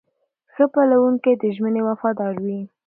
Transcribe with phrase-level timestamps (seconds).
[0.53, 2.59] ښه پلورونکی د ژمنې وفادار وي.